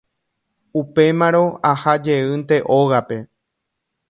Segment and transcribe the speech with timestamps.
[0.81, 1.43] upémarõ
[1.73, 3.21] aha jeýnte ógape